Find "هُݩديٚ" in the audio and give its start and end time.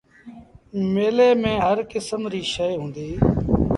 2.81-3.15